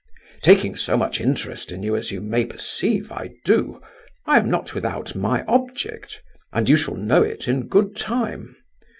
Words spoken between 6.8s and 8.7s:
know it in good time.